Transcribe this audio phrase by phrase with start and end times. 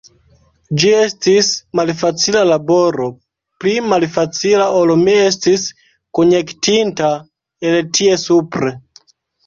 [0.83, 1.49] Ĝi estis
[1.79, 3.11] malfacila laboro,
[3.65, 5.69] pli malfacila ol mi estis
[6.21, 7.15] konjektinta
[7.75, 8.79] el tie supre.